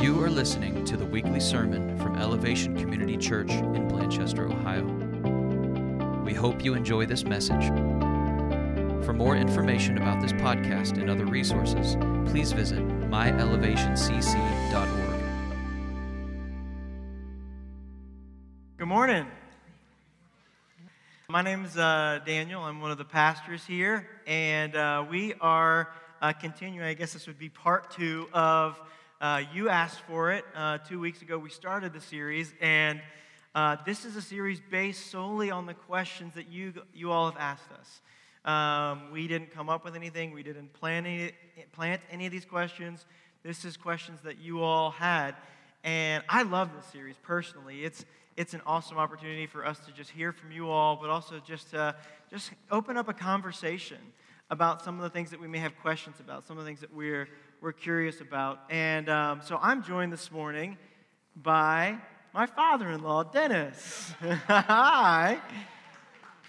[0.00, 4.84] You are listening to the weekly sermon from Elevation Community Church in Blanchester, Ohio.
[6.22, 7.66] We hope you enjoy this message.
[9.04, 11.96] For more information about this podcast and other resources,
[12.30, 12.78] please visit
[13.10, 15.20] myelevationcc.org.
[18.76, 19.26] Good morning.
[21.28, 22.62] My name is uh, Daniel.
[22.62, 25.88] I'm one of the pastors here, and uh, we are
[26.22, 26.86] uh, continuing.
[26.86, 28.80] I guess this would be part two of
[29.20, 30.44] uh, You Asked for It.
[30.54, 33.00] Uh, two weeks ago, we started the series, and
[33.54, 37.40] uh, this is a series based solely on the questions that you, you all have
[37.40, 38.00] asked us.
[38.44, 41.32] Um, we didn't come up with anything, we didn't plan any,
[41.72, 43.06] plant any of these questions.
[43.42, 45.34] This is questions that you all had.
[45.82, 47.84] And I love this series personally.
[47.84, 48.04] It's,
[48.36, 51.70] it's an awesome opportunity for us to just hear from you all, but also just
[51.70, 51.94] to
[52.30, 53.98] just open up a conversation
[54.50, 56.80] about some of the things that we may have questions about, some of the things
[56.80, 57.28] that we're,
[57.60, 58.60] we're curious about.
[58.70, 60.76] And um, so I'm joined this morning
[61.36, 61.96] by
[62.34, 64.12] my father in law, Dennis.
[64.46, 65.38] Hi.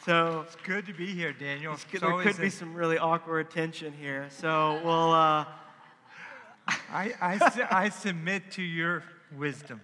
[0.05, 1.73] So It's good to be here, Daniel.
[1.73, 4.27] it's good- there could be some really awkward tension here.
[4.29, 5.11] So we'll.
[5.11, 5.45] Uh,
[6.91, 9.03] I, I, su- I submit to your
[9.35, 9.81] wisdom.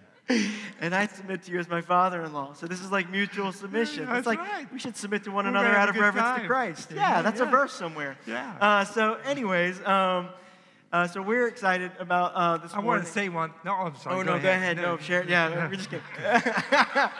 [0.80, 2.54] and I submit to you as my father-in-law.
[2.54, 4.06] So this is like mutual submission.
[4.06, 4.72] that's it's like right.
[4.72, 6.46] we should submit to one We're another out of a reverence to.
[6.48, 6.90] Christ.
[6.92, 8.16] Yeah, Yeah, that's a verse somewhere.
[8.26, 8.56] Yeah.
[8.60, 10.28] Uh, so, anyways, um,
[10.92, 13.52] uh, so we're excited about uh, this I want to say one.
[13.64, 14.16] No, I'm sorry.
[14.16, 14.76] Oh no, go ahead.
[14.76, 15.24] No, share.
[15.28, 16.04] Yeah, we're just kidding.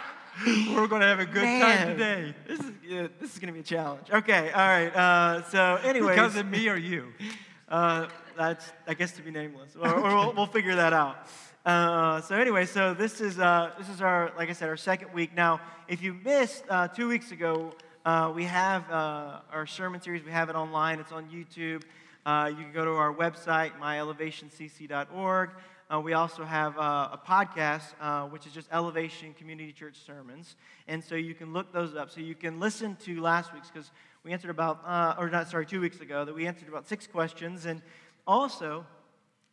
[0.45, 2.35] We're going to have a good Man, time today.
[2.47, 4.11] This is yeah, this is gonna be a challenge.
[4.13, 4.95] Okay, all right.
[4.95, 7.13] Uh, so, anyway, Because of me or you.
[7.69, 11.17] Uh, that's, I guess, to be nameless, or, or we'll, we'll figure that out.
[11.65, 15.13] Uh, so anyway, so this is uh, this is our, like I said, our second
[15.13, 15.35] week.
[15.35, 17.73] Now, if you missed uh, two weeks ago,
[18.05, 20.23] uh, we have uh, our sermon series.
[20.23, 21.01] We have it online.
[21.01, 21.83] It's on YouTube.
[22.27, 25.51] Uh, you can go to our website, myelevationcc.org.
[25.89, 30.57] Uh, we also have uh, a podcast, uh, which is just Elevation Community Church Sermons.
[30.89, 32.11] And so you can look those up.
[32.11, 33.93] So you can listen to last week's, because
[34.25, 37.07] we answered about, uh, or not, sorry, two weeks ago, that we answered about six
[37.07, 37.65] questions.
[37.65, 37.81] And
[38.27, 38.85] also,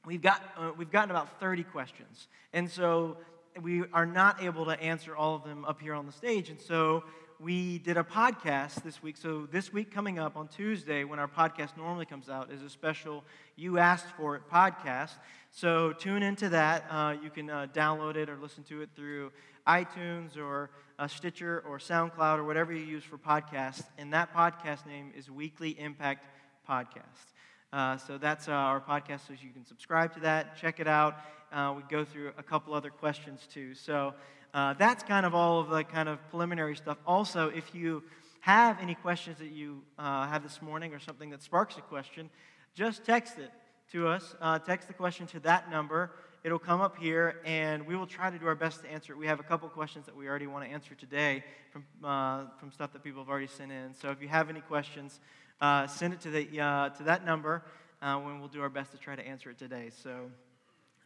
[0.04, 2.28] we've, got, uh, we've gotten about 30 questions.
[2.54, 3.18] And so
[3.62, 6.50] we are not able to answer all of them up here on the stage.
[6.50, 7.04] And so
[7.44, 9.18] we did a podcast this week.
[9.18, 12.70] So this week coming up on Tuesday, when our podcast normally comes out, is a
[12.70, 13.26] special
[13.58, 15.12] You Asked For It podcast.
[15.52, 16.86] So tune into that.
[16.90, 19.34] Uh, you can uh, download it or listen to it through
[19.68, 23.84] iTunes or uh, Stitcher or SoundCloud or whatever you use for podcasts.
[23.98, 26.26] And that podcast name is Weekly Impact
[26.70, 27.34] Podcast.
[27.74, 31.18] Uh, so that's uh, our podcast, so you can subscribe to that, check it out.
[31.52, 33.74] Uh, we go through a couple other questions too.
[33.74, 34.14] So
[34.54, 36.98] uh, that's kind of all of the kind of preliminary stuff.
[37.08, 38.04] Also, if you
[38.42, 42.30] have any questions that you uh, have this morning or something that sparks a question,
[42.76, 43.52] just text it
[43.92, 44.36] to us.
[44.40, 46.12] Uh, text the question to that number.
[46.44, 49.18] It'll come up here, and we will try to do our best to answer it.
[49.18, 52.72] We have a couple questions that we already want to answer today from, uh, from
[52.72, 53.94] stuff that people have already sent in.
[53.94, 55.20] So if you have any questions,
[55.62, 57.64] uh, send it to, the, uh, to that number,
[58.02, 59.90] when we'll do our best to try to answer it today.
[59.90, 60.30] So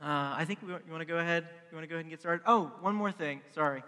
[0.01, 1.47] uh, I think we, you want to go ahead.
[1.71, 2.43] You want to go ahead and get started.
[2.45, 3.41] Oh, one more thing.
[3.53, 3.83] Sorry.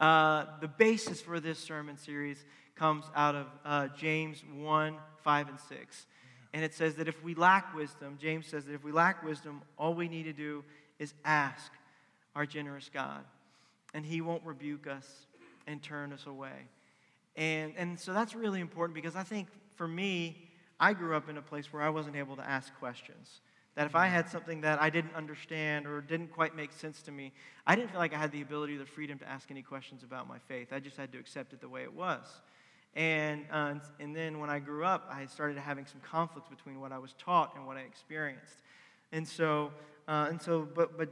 [0.00, 2.42] Uh, the basis for this sermon series
[2.74, 6.06] comes out of uh, James 1, 5, and 6.
[6.54, 9.60] And it says that if we lack wisdom, James says that if we lack wisdom,
[9.78, 10.64] all we need to do
[10.98, 11.70] is ask
[12.34, 13.22] our generous God.
[13.92, 15.06] And he won't rebuke us
[15.66, 16.68] and turn us away.
[17.36, 20.48] And, and so that's really important because I think for me,
[20.78, 23.40] I grew up in a place where I wasn't able to ask questions.
[23.76, 27.12] That if I had something that I didn't understand or didn't quite make sense to
[27.12, 27.32] me,
[27.66, 30.02] I didn't feel like I had the ability or the freedom to ask any questions
[30.02, 30.72] about my faith.
[30.72, 32.26] I just had to accept it the way it was.
[32.94, 36.90] And, uh, and then when I grew up, I started having some conflicts between what
[36.90, 38.56] I was taught and what I experienced.
[39.12, 39.70] And so,
[40.08, 41.08] uh, and so but, but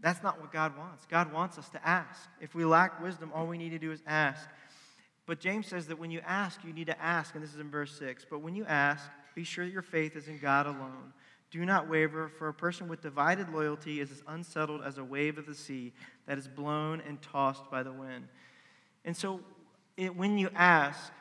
[0.00, 1.06] that's not what God wants.
[1.06, 2.28] God wants us to ask.
[2.40, 4.48] If we lack wisdom, all we need to do is ask.
[5.26, 7.70] But James says that when you ask, you need to ask, and this is in
[7.70, 8.26] verse 6.
[8.28, 9.04] But when you ask,
[9.34, 11.12] be sure that your faith is in God alone.
[11.50, 15.36] Do not waver, for a person with divided loyalty is as unsettled as a wave
[15.36, 15.92] of the sea
[16.26, 18.28] that is blown and tossed by the wind.
[19.04, 19.40] And so
[19.96, 21.12] it, when you ask,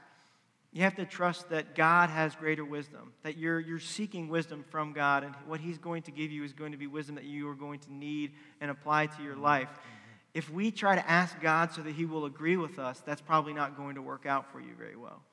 [0.71, 4.93] you have to trust that God has greater wisdom, that you're, you're seeking wisdom from
[4.93, 7.49] God, and what He's going to give you is going to be wisdom that you
[7.49, 9.69] are going to need and apply to your life.
[10.35, 13.53] If we try to ask God so that He will agree with us, that's probably
[13.53, 15.23] not going to work out for you very well.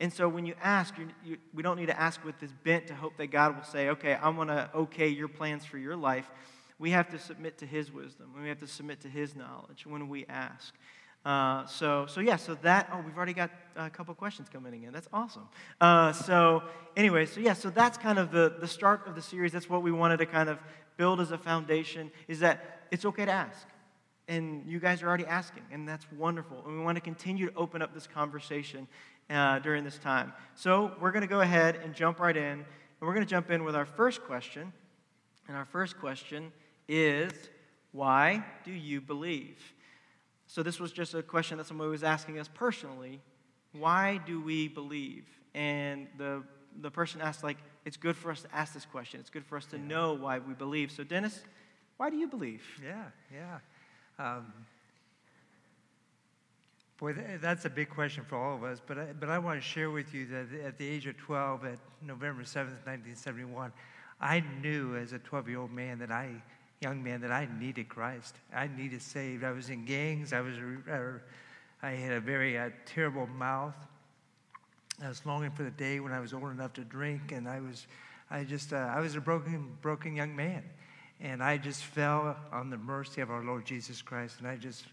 [0.00, 2.86] And so when you ask, you, you, we don't need to ask with this bent
[2.86, 5.96] to hope that God will say, okay, I'm going to okay your plans for your
[5.96, 6.30] life.
[6.78, 8.32] We have to submit to His wisdom.
[8.40, 10.72] We have to submit to His knowledge when we ask.
[11.24, 14.92] Uh, so, so yeah, so that, oh, we've already got a couple questions coming in.
[14.92, 15.48] That's awesome.
[15.80, 16.62] Uh, so,
[16.96, 19.52] anyway, so yeah, so that's kind of the, the start of the series.
[19.52, 20.58] That's what we wanted to kind of
[20.96, 23.66] build as a foundation is that it's okay to ask.
[24.28, 26.62] And you guys are already asking, and that's wonderful.
[26.66, 28.86] And we want to continue to open up this conversation
[29.30, 30.32] uh, during this time.
[30.54, 32.42] So, we're going to go ahead and jump right in.
[32.42, 34.72] And we're going to jump in with our first question.
[35.46, 36.52] And our first question
[36.88, 37.32] is
[37.92, 39.58] Why do you believe?
[40.46, 43.20] So, this was just a question that somebody was asking us personally.
[43.72, 45.26] Why do we believe?
[45.54, 46.42] And the,
[46.80, 49.20] the person asked, like, it's good for us to ask this question.
[49.20, 50.90] It's good for us to know why we believe.
[50.90, 51.42] So, Dennis,
[51.98, 52.62] why do you believe?
[52.82, 53.58] Yeah, yeah.
[54.18, 54.52] Um,
[56.98, 58.80] boy, that's a big question for all of us.
[58.84, 61.64] But I, but I want to share with you that at the age of 12,
[61.64, 63.72] at November 7th, 1971,
[64.20, 66.30] I knew as a 12 year old man that I,
[66.80, 68.34] young man, that I needed Christ.
[68.52, 69.44] I needed saved.
[69.44, 70.32] I was in gangs.
[70.32, 70.56] I was,
[70.90, 71.18] uh,
[71.82, 73.74] I had a very uh, terrible mouth.
[75.02, 77.60] I was longing for the day when I was old enough to drink, and I
[77.60, 77.86] was,
[78.32, 80.64] I just, uh, I was a broken, broken young man.
[81.20, 84.36] And I just fell on the mercy of our Lord Jesus Christ.
[84.38, 84.84] And I just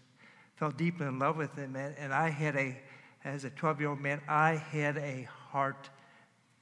[0.56, 1.76] fell deeply in love with him.
[1.76, 2.76] And, and I had a,
[3.24, 5.88] as a 12 year old man, I had a heart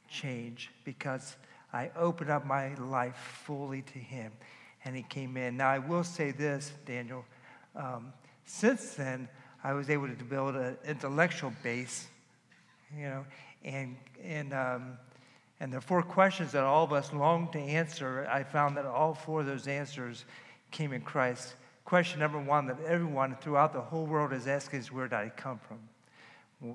[0.09, 1.37] change because
[1.73, 4.33] I opened up my life fully to him.
[4.85, 5.57] And he came in.
[5.57, 7.25] Now, I will say this, Daniel.
[7.75, 8.13] Um,
[8.45, 9.29] since then,
[9.63, 12.07] I was able to build an intellectual base,
[12.95, 13.25] you know,
[13.65, 14.99] and, and um,
[15.61, 19.15] and the four questions that all of us long to answer, I found that all
[19.15, 20.25] four of those answers
[20.71, 21.55] came in Christ.
[21.85, 25.31] Question number one that everyone throughout the whole world is asking is where did I
[25.37, 26.75] come from?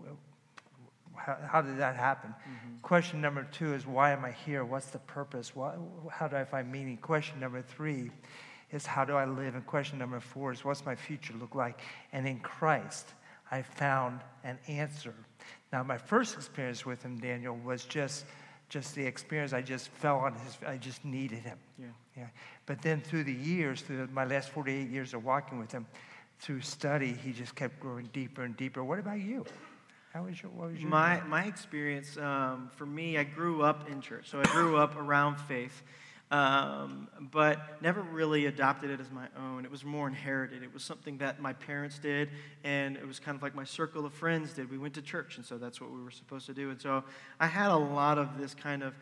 [1.16, 2.30] How, how did that happen?
[2.30, 2.78] Mm-hmm.
[2.82, 4.64] Question number two is why am I here?
[4.64, 5.56] What's the purpose?
[5.56, 5.76] Why,
[6.12, 6.98] how do I find meaning?
[6.98, 8.12] Question number three
[8.72, 9.56] is how do I live?
[9.56, 11.82] And question number four is what's my future look like?
[12.14, 13.08] And in Christ,
[13.52, 15.16] I found an answer.
[15.74, 18.26] Now, my first experience with him, Daniel, was just
[18.70, 19.52] just the experience.
[19.52, 21.58] I just fell on his, I just needed him.
[21.80, 21.86] Yeah.
[22.16, 22.28] yeah.
[22.70, 25.88] But then through the years, through my last 48 years of walking with him,
[26.40, 28.84] through study, he just kept growing deeper and deeper.
[28.84, 29.44] What about you?
[30.14, 33.90] How was your, what was your my, my experience, um, for me, I grew up
[33.90, 34.30] in church.
[34.30, 35.82] So I grew up around faith
[36.32, 39.66] um, but never really adopted it as my own.
[39.66, 40.62] It was more inherited.
[40.62, 42.30] It was something that my parents did,
[42.64, 44.70] and it was kind of like my circle of friends did.
[44.70, 46.70] We went to church, and so that's what we were supposed to do.
[46.70, 47.04] And so
[47.40, 48.94] I had a lot of this kind of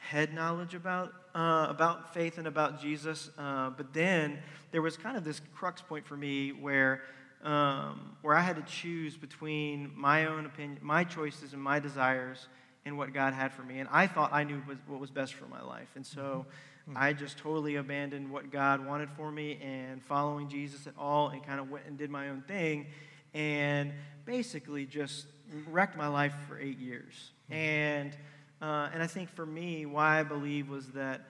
[0.00, 3.30] head knowledge about uh, about faith and about Jesus.
[3.38, 4.38] Uh, but then
[4.72, 7.02] there was kind of this crux point for me where.
[7.42, 12.48] Um, where I had to choose between my own opinion, my choices, and my desires,
[12.84, 13.78] and what God had for me.
[13.78, 15.88] And I thought I knew what was best for my life.
[15.94, 16.44] And so
[16.88, 16.98] mm-hmm.
[16.98, 21.42] I just totally abandoned what God wanted for me and following Jesus at all and
[21.42, 22.86] kind of went and did my own thing
[23.34, 23.92] and
[24.24, 25.26] basically just
[25.68, 27.32] wrecked my life for eight years.
[27.50, 27.54] Mm-hmm.
[27.54, 28.16] And,
[28.60, 31.22] uh, and I think for me, why I believe was that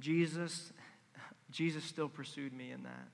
[0.00, 0.72] Jesus,
[1.50, 3.08] Jesus still pursued me in that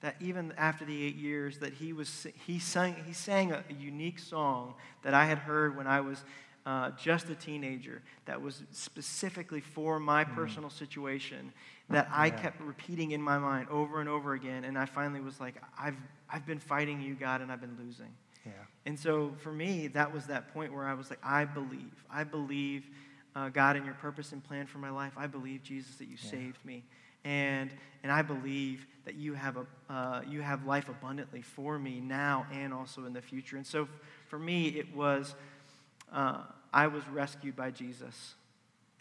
[0.00, 4.18] that even after the eight years that he was he sang he sang a, unique
[4.18, 6.24] song that i had heard when i was
[6.66, 10.34] uh, just a teenager that was specifically for my mm.
[10.34, 11.52] personal situation
[11.90, 12.36] that I yeah.
[12.38, 14.64] kept repeating in my mind over and over again.
[14.64, 15.96] And I finally was like, I've,
[16.30, 18.08] I've been fighting you, God, and I've been losing.
[18.46, 18.52] Yeah.
[18.86, 22.04] And so for me, that was that point where I was like, I believe.
[22.10, 22.88] I believe,
[23.34, 25.12] uh, God, in your purpose and plan for my life.
[25.16, 26.30] I believe, Jesus, that you yeah.
[26.30, 26.84] saved me.
[27.24, 27.70] And,
[28.02, 32.46] and I believe that you have, a, uh, you have life abundantly for me now
[32.52, 33.56] and also in the future.
[33.56, 33.88] And so
[34.28, 35.34] for me, it was
[36.12, 38.34] uh, I was rescued by Jesus.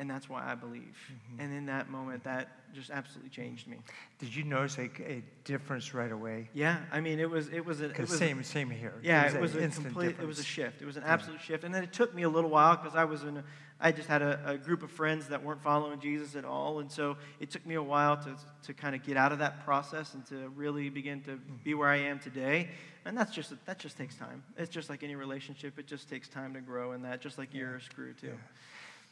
[0.03, 0.97] And that's why I believe.
[1.07, 1.39] Mm-hmm.
[1.39, 3.77] And in that moment, that just absolutely changed me.
[4.19, 6.49] Did you notice a, a difference right away?
[6.53, 8.95] Yeah, I mean, it was it was a it was same a, same here.
[9.01, 10.23] Yeah, it was, it was a complete difference.
[10.23, 10.81] it was a shift.
[10.81, 11.45] It was an absolute yeah.
[11.45, 11.63] shift.
[11.63, 13.43] And then it took me a little while because I was in a,
[13.79, 16.91] I just had a, a, group of friends that weren't following Jesus at all, and
[16.91, 20.15] so it took me a while to to kind of get out of that process
[20.15, 21.55] and to really begin to mm-hmm.
[21.63, 22.71] be where I am today.
[23.05, 24.43] And that's just that just takes time.
[24.57, 27.53] It's just like any relationship; it just takes time to grow in that, just like
[27.53, 27.61] yeah.
[27.61, 28.27] yours grew too.
[28.27, 28.33] Yeah.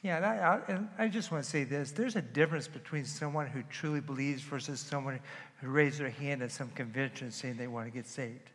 [0.03, 1.91] Yeah, and I, I, and I, just want to say this.
[1.91, 5.19] There's a difference between someone who truly believes versus someone
[5.59, 8.49] who raised their hand at some convention saying they want to get saved.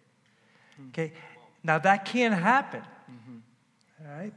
[0.74, 0.88] Mm-hmm.
[0.88, 1.12] Okay?
[1.62, 2.80] Now, that can happen.
[2.80, 4.08] Mm-hmm.
[4.08, 4.32] All right?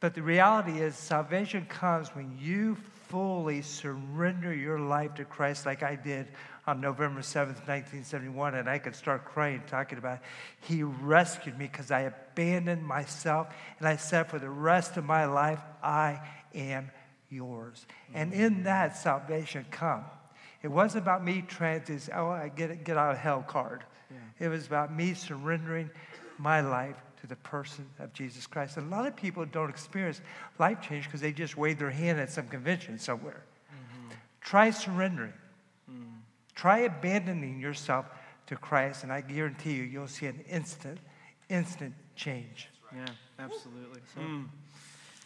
[0.00, 2.76] But the reality is, salvation comes when you
[3.08, 6.28] fully surrender your life to Christ, like I did
[6.66, 10.22] on November 7th, 1971, and I could start crying talking about it.
[10.60, 15.26] He rescued me because I abandoned myself, and I said, for the rest of my
[15.26, 16.20] life, I
[16.54, 16.90] am
[17.28, 17.86] yours.
[18.14, 20.04] And in that, salvation come.
[20.62, 23.84] It wasn't about me trying to, oh, I get, it, get out of hell card.
[24.10, 24.46] Yeah.
[24.46, 25.90] It was about me surrendering
[26.38, 28.76] my life to the person of Jesus Christ.
[28.76, 30.20] And a lot of people don't experience
[30.58, 33.42] life change because they just wave their hand at some convention somewhere.
[33.72, 34.14] Mm-hmm.
[34.40, 35.32] Try surrendering.
[35.90, 36.04] Mm.
[36.54, 38.06] Try abandoning yourself
[38.46, 40.98] to Christ, and I guarantee you, you'll see an instant,
[41.48, 42.68] instant change.
[42.94, 43.06] Yeah,
[43.38, 44.00] absolutely.
[44.14, 44.44] So, mm.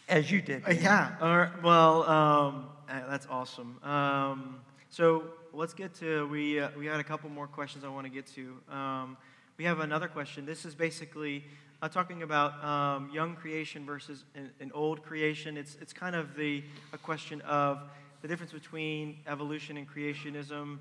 [0.07, 0.63] As you did.
[0.67, 1.51] Uh, yeah.
[1.63, 3.83] well, um, uh, that's awesome.
[3.83, 4.59] Um,
[4.89, 6.59] so let's get to we.
[6.59, 8.55] Uh, we had a couple more questions I want to get to.
[8.69, 9.17] Um,
[9.57, 10.45] we have another question.
[10.45, 11.43] This is basically
[11.81, 15.57] uh, talking about um, young creation versus an, an, old creation.
[15.57, 17.79] It's it's kind of the a question of
[18.21, 20.77] the difference between evolution and creationism.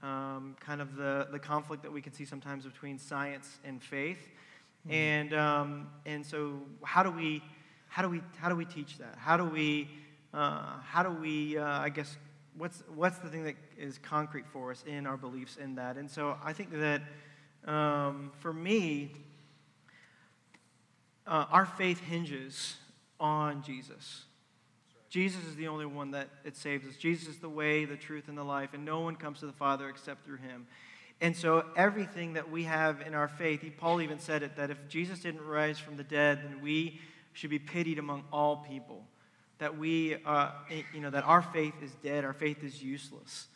[0.00, 4.28] Um, kind of the, the conflict that we can see sometimes between science and faith.
[4.86, 4.94] Mm-hmm.
[4.94, 7.42] And, um, and so how do we,
[7.88, 9.14] how do we, how do we teach that?
[9.16, 9.88] How do we,
[10.32, 12.16] uh, how do we, uh, I guess,
[12.56, 15.96] what's, what's the thing that is concrete for us in our beliefs in that?
[15.96, 17.02] And so I think that
[17.64, 19.12] um, for me,
[21.26, 22.76] uh, our faith hinges
[23.20, 24.24] on Jesus.
[25.10, 26.96] Jesus is the only one that it saves us.
[26.96, 29.52] Jesus is the way, the truth, and the life, and no one comes to the
[29.52, 30.66] Father except through him.
[31.20, 34.78] And so everything that we have in our faith, Paul even said it, that if
[34.88, 37.00] Jesus didn't rise from the dead, then we
[37.38, 39.04] should be pitied among all people.
[39.58, 40.50] That we, uh,
[40.92, 43.46] you know, that our faith is dead, our faith is useless.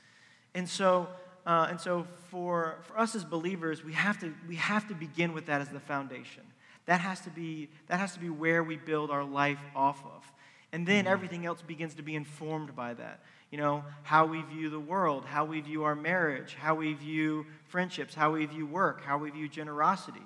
[0.55, 1.09] And so,
[1.45, 5.33] uh, and so for, for us as believers, we have, to, we have to begin
[5.33, 6.45] with that as the foundation.
[6.87, 10.33] That has to be, that has to be where we build our life off of.
[10.73, 11.13] And then mm-hmm.
[11.13, 13.21] everything else begins to be informed by that.
[13.51, 17.47] You know, how we view the world, how we view our marriage, how we view
[17.67, 20.23] friendships, how we view work, how we view generosity.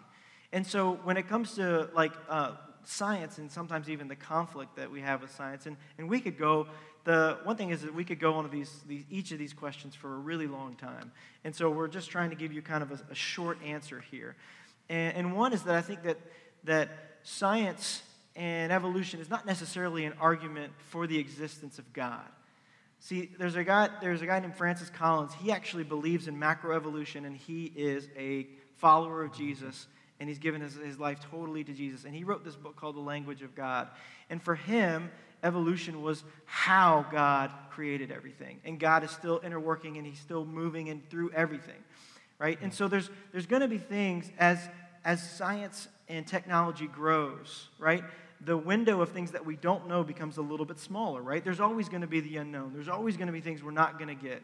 [0.52, 2.52] And so when it comes to like uh,
[2.88, 6.38] science and sometimes even the conflict that we have with science, and, and we could
[6.38, 6.66] go,
[7.04, 9.94] the one thing is that we could go on these, these, each of these questions
[9.94, 11.12] for a really long time.
[11.44, 14.34] And so we're just trying to give you kind of a, a short answer here.
[14.88, 16.18] And, and one is that I think that,
[16.64, 16.88] that
[17.22, 18.02] science
[18.34, 22.24] and evolution is not necessarily an argument for the existence of God.
[23.00, 25.32] See, there's a guy, there's a guy named Francis Collins.
[25.34, 29.86] He actually believes in macroevolution, and he is a follower of Jesus,
[30.18, 32.04] and he's given his, his life totally to Jesus.
[32.04, 33.88] And he wrote this book called The Language of God.
[34.30, 35.10] And for him,
[35.42, 38.60] evolution was how God created everything.
[38.64, 41.82] And God is still interworking, and he's still moving and through everything,
[42.38, 42.58] right?
[42.62, 42.76] And hmm.
[42.76, 44.58] so there's, there's going to be things as,
[45.04, 48.04] as science and technology grows, right?
[48.44, 51.42] the window of things that we don't know becomes a little bit smaller, right?
[51.42, 52.72] There's always going to be the unknown.
[52.74, 54.42] There's always going to be things we're not going to get.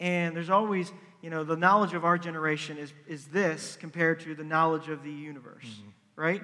[0.00, 4.34] And there's always, you know, the knowledge of our generation is, is this compared to
[4.34, 6.20] the knowledge of the universe, mm-hmm.
[6.20, 6.42] right?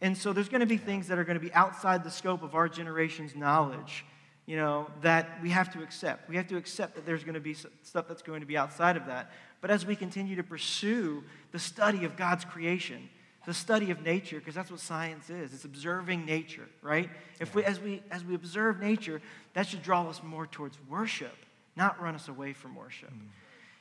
[0.00, 2.42] And so there's going to be things that are going to be outside the scope
[2.42, 4.04] of our generation's knowledge,
[4.46, 6.28] you know, that we have to accept.
[6.28, 8.96] We have to accept that there's going to be stuff that's going to be outside
[8.96, 9.30] of that.
[9.60, 11.22] But as we continue to pursue
[11.52, 13.08] the study of God's creation,
[13.46, 17.64] the study of nature because that's what science is it's observing nature right if we
[17.64, 19.20] as we as we observe nature
[19.54, 21.36] that should draw us more towards worship
[21.76, 23.28] not run us away from worship mm.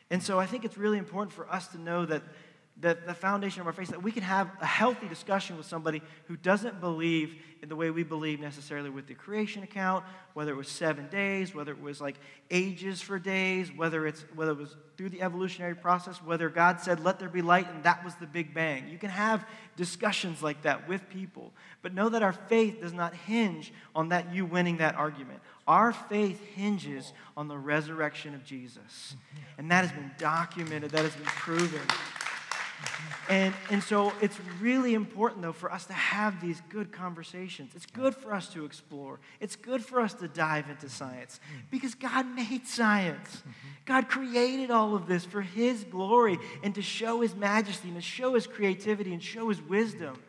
[0.10, 2.24] and so i think it's really important for us to know that
[2.82, 6.02] that the foundation of our faith that we can have a healthy discussion with somebody
[6.26, 10.56] who doesn't believe in the way we believe necessarily with the creation account whether it
[10.56, 12.16] was seven days whether it was like
[12.50, 17.00] ages for days whether it's whether it was through the evolutionary process whether god said
[17.00, 18.88] let there be light and that was the big bang.
[18.88, 19.46] You can have
[19.76, 21.52] discussions like that with people
[21.84, 25.40] but know that our faith does not hinge on that you winning that argument.
[25.68, 29.16] Our faith hinges on the resurrection of jesus.
[29.58, 31.82] And that has been documented that has been proven
[33.30, 37.72] and, and so it's really important, though, for us to have these good conversations.
[37.76, 39.20] It's good for us to explore.
[39.40, 43.44] It's good for us to dive into science because God made science.
[43.86, 48.02] God created all of this for His glory and to show His majesty and to
[48.02, 50.22] show His creativity and show His wisdom.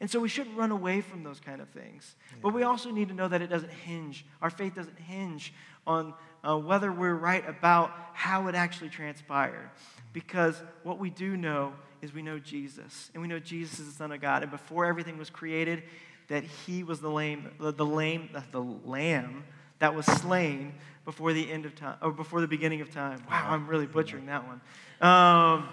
[0.00, 2.16] And so we shouldn't run away from those kind of things.
[2.40, 5.52] But we also need to know that it doesn't hinge, our faith doesn't hinge
[5.86, 9.70] on uh, whether we're right about how it actually transpired.
[10.12, 13.10] Because what we do know is we know Jesus.
[13.14, 14.42] And we know Jesus is the Son of God.
[14.42, 15.82] And before everything was created,
[16.28, 19.44] that he was the lame, the, the lame, the lamb
[19.78, 20.74] that was slain
[21.04, 23.22] before the end of time, or before the beginning of time.
[23.30, 24.60] Wow, I'm really butchering that one.
[25.00, 25.68] Um,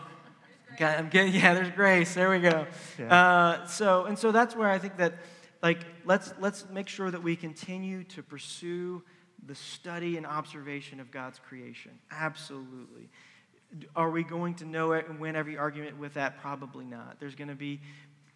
[0.79, 2.13] I'm getting, yeah, there's grace.
[2.13, 2.67] There we go.
[3.03, 5.15] Uh, so, and so that's where I think that,
[5.61, 9.03] like, let's, let's make sure that we continue to pursue
[9.45, 11.91] the study and observation of God's creation.
[12.11, 13.09] Absolutely.
[13.95, 16.39] Are we going to know it and win every argument with that?
[16.39, 17.17] Probably not.
[17.19, 17.79] There's going to be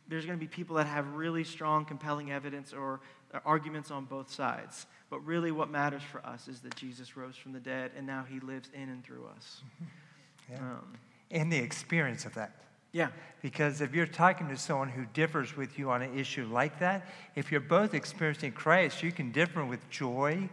[0.07, 2.99] there's going to be people that have really strong, compelling evidence or
[3.45, 4.87] arguments on both sides.
[5.11, 8.25] But really, what matters for us is that Jesus rose from the dead and now
[8.27, 9.61] he lives in and through us.
[9.75, 10.53] Mm-hmm.
[10.53, 10.59] Yeah.
[10.59, 10.97] Um,
[11.31, 12.55] and the experience of that.
[12.91, 13.09] Yeah.
[13.43, 17.07] Because if you're talking to someone who differs with you on an issue like that,
[17.35, 20.49] if you're both experiencing Christ, you can differ with joy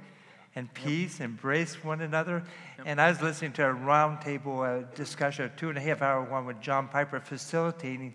[0.57, 2.43] and peace, embrace one another.
[2.79, 2.87] Yep.
[2.89, 6.25] And I was listening to a roundtable uh, discussion, a two and a half hour
[6.25, 8.15] one with John Piper facilitating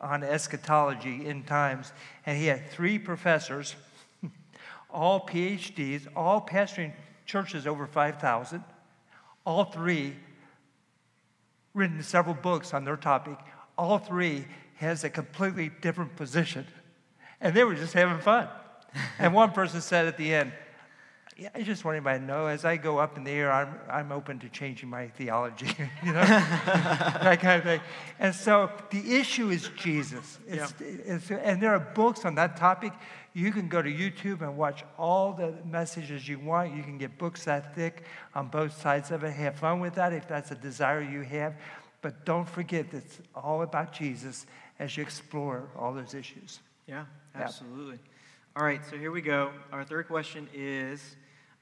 [0.00, 1.92] on eschatology in times.
[2.24, 3.76] And he had three professors,
[4.90, 6.92] all PhDs, all pastoring
[7.26, 8.64] churches over 5,000,
[9.44, 10.16] all three
[11.74, 13.38] written several books on their topic.
[13.76, 14.46] All three
[14.76, 16.66] has a completely different position.
[17.40, 18.48] And they were just having fun.
[19.18, 20.52] and one person said at the end,
[21.42, 23.74] yeah, I just want anybody to know as I go up in the air, I'm,
[23.90, 25.66] I'm open to changing my theology,
[26.04, 27.80] you know, that kind of thing.
[28.20, 30.38] And so the issue is Jesus.
[30.46, 32.92] It's, it's, and there are books on that topic.
[33.34, 36.76] You can go to YouTube and watch all the messages you want.
[36.76, 38.04] You can get books that thick
[38.36, 39.32] on both sides of it.
[39.32, 41.54] Have fun with that if that's a desire you have.
[42.02, 44.46] But don't forget that it's all about Jesus
[44.78, 46.60] as you explore all those issues.
[46.86, 47.98] Yeah, absolutely.
[48.54, 49.50] All right, so here we go.
[49.72, 51.16] Our third question is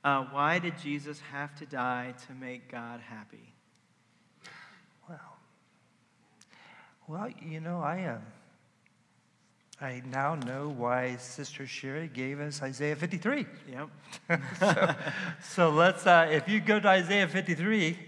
[0.05, 3.53] uh, Why did Jesus have to die to make God happy?
[5.09, 5.37] Well,
[7.07, 8.19] well, you know, I uh,
[9.83, 13.47] I now know why Sister Sherry gave us Isaiah 53.
[13.71, 13.89] Yep.
[14.59, 14.95] so,
[15.43, 17.99] so let's, uh, if you go to Isaiah 53,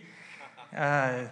[0.76, 1.24] uh,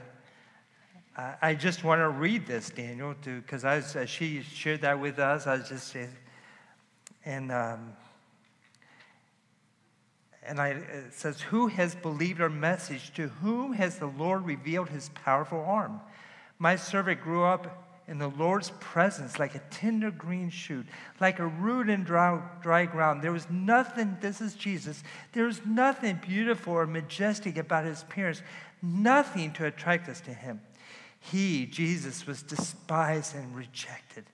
[1.42, 5.46] I just want to read this, Daniel, because uh, she shared that with us.
[5.46, 5.94] I was just,
[7.26, 7.92] and um,
[10.50, 13.14] and I, it says, Who has believed our message?
[13.14, 16.00] To whom has the Lord revealed his powerful arm?
[16.58, 20.84] My servant grew up in the Lord's presence like a tender green shoot,
[21.20, 23.22] like a root in dry, dry ground.
[23.22, 28.42] There was nothing, this is Jesus, there was nothing beautiful or majestic about his appearance,
[28.82, 30.60] nothing to attract us to him.
[31.20, 34.24] He, Jesus, was despised and rejected.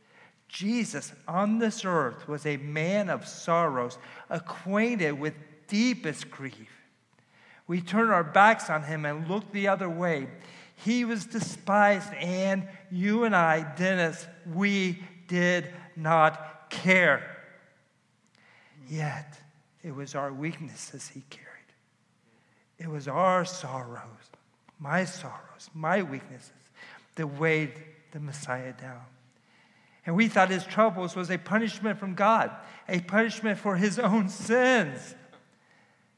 [0.48, 3.98] Jesus on this earth was a man of sorrows,
[4.30, 5.34] acquainted with
[5.68, 6.70] deepest grief.
[7.66, 10.28] We turn our backs on him and look the other way.
[10.76, 17.36] He was despised, and you and I, Dennis, we did not care.
[18.88, 19.38] Yet,
[19.82, 21.46] it was our weaknesses he carried.
[22.78, 24.30] It was our sorrows,
[24.78, 26.52] my sorrows, my weaknesses,
[27.14, 27.72] that weighed
[28.12, 29.02] the Messiah down.
[30.04, 32.50] And we thought his troubles was a punishment from God,
[32.88, 35.14] a punishment for his own sins.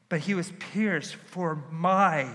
[0.09, 2.27] But he was pierced for my,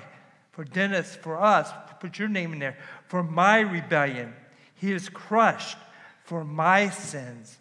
[0.52, 2.76] for Dennis, for us, put your name in there,
[3.08, 4.34] for my rebellion.
[4.74, 5.78] He was crushed
[6.24, 7.58] for my sins.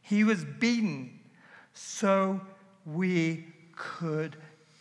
[0.00, 1.18] He was beaten
[1.74, 2.40] so
[2.86, 4.36] we could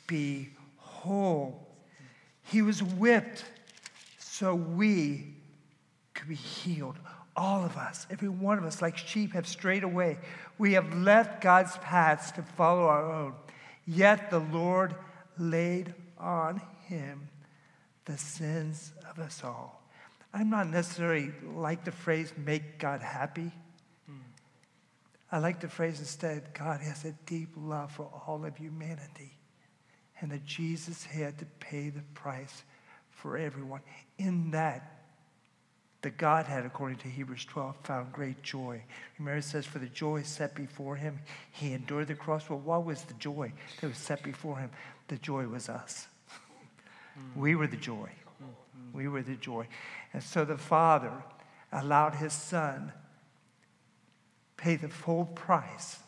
[0.08, 1.68] be whole.
[2.44, 3.46] He was whipped
[4.18, 5.34] so we
[6.14, 6.98] could be healed.
[7.36, 10.18] All of us, every one of us, like sheep, have strayed away.
[10.58, 13.34] We have left God's paths to follow our own.
[13.92, 14.94] Yet the Lord
[15.40, 17.28] laid on him
[18.06, 19.82] the sins of us all.
[20.32, 23.52] I'm not necessarily like the phrase make God happy.
[25.32, 29.40] I like the phrase instead God has a deep love for all of humanity
[30.22, 32.64] and that Jesus had to pay the price
[33.10, 33.82] for everyone.
[34.20, 34.99] In that,
[36.02, 38.82] the Godhead, according to Hebrews 12, found great joy.
[39.18, 41.20] Remember, it says, For the joy set before him,
[41.52, 42.50] he endured the cross.
[42.50, 44.70] Well, what was the joy that was set before him?
[45.10, 46.08] The joy was us.
[47.18, 47.42] Mm.
[47.42, 48.10] We were the joy.
[48.42, 48.94] Mm.
[48.94, 49.68] We were the joy.
[50.14, 51.12] And so the Father
[51.72, 52.94] allowed his Son
[54.56, 56.00] pay the full price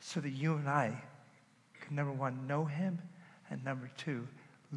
[0.00, 1.02] so that you and I
[1.80, 3.00] could, number one, know him,
[3.50, 4.26] and number two,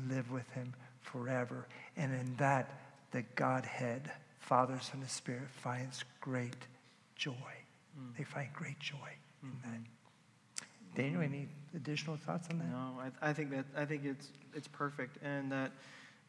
[0.10, 1.68] live with him forever.
[1.96, 2.83] And in that,
[3.14, 6.68] the Godhead, Father, Son, and Spirit, finds great
[7.16, 7.32] joy.
[7.98, 8.18] Mm.
[8.18, 8.96] They find great joy
[9.46, 9.50] mm-hmm.
[9.50, 10.96] in that.
[10.96, 12.70] Daniel, any additional thoughts on that?
[12.70, 15.72] No, I, I think that I think it's it's perfect, and that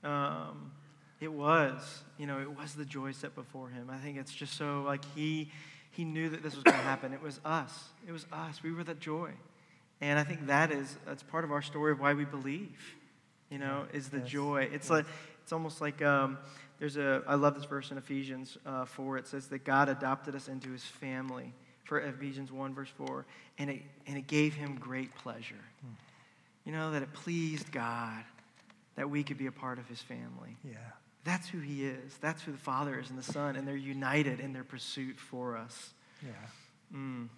[0.03, 0.73] um,
[1.21, 3.91] it was, you know, it was the joy set before him.
[3.91, 5.51] I think it's just so like he
[5.91, 7.13] he knew that this was going to happen.
[7.13, 7.85] It was us.
[8.07, 8.63] It was us.
[8.63, 9.33] We were that joy,
[10.01, 12.95] and I think that is that's part of our story of why we believe.
[13.51, 14.29] You know, is the yes.
[14.29, 14.69] joy.
[14.73, 14.91] It's yes.
[14.91, 15.07] like
[15.43, 16.39] it's almost like um,
[16.79, 19.19] there's a, I love this verse in Ephesians uh, 4.
[19.19, 21.53] It says that God adopted us into his family,
[21.85, 23.27] for Ephesians 1, verse 4,
[23.59, 25.55] and it, and it gave him great pleasure.
[26.65, 28.25] You know, that it pleased God
[28.97, 30.57] that we could be a part of his family.
[30.65, 30.77] Yeah.
[31.25, 32.17] That's who he is.
[32.21, 35.57] That's who the Father is and the Son, and they're united in their pursuit for
[35.57, 35.93] us.
[36.23, 36.31] Yeah.
[36.97, 37.29] Mm.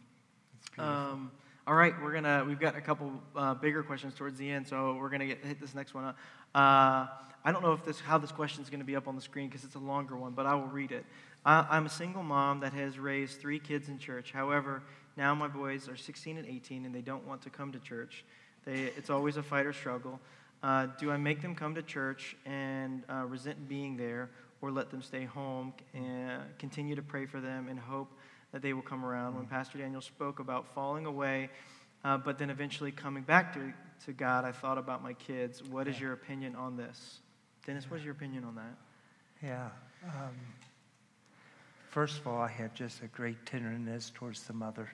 [0.79, 1.31] Um,
[1.69, 2.45] All right, we're gonna.
[2.47, 5.61] We've got a couple uh, bigger questions towards the end, so we're gonna get, hit
[5.61, 6.17] this next one up.
[6.55, 7.09] Uh,
[7.45, 9.49] I don't know if this how this question is gonna be up on the screen
[9.49, 11.05] because it's a longer one, but I will read it.
[11.45, 14.31] I, I'm a single mom that has raised three kids in church.
[14.31, 14.85] However,
[15.17, 18.25] now my boys are 16 and 18, and they don't want to come to church.
[18.65, 20.21] They, it's always a fight or struggle.
[20.63, 24.31] Uh, do I make them come to church and uh, resent being there,
[24.63, 28.16] or let them stay home and continue to pray for them and hope
[28.57, 29.37] that they will come around?
[29.37, 31.51] When Pastor Daniel spoke about falling away,
[32.07, 33.71] uh, but then eventually coming back to,
[34.07, 35.63] to God, I thought about my kids.
[35.63, 37.19] What is your opinion on this?
[37.67, 38.75] Dennis, what's your opinion on that?
[39.43, 39.69] Yeah.
[40.07, 40.35] Um,
[41.91, 44.89] first of all, I have just a great tenderness towards the mother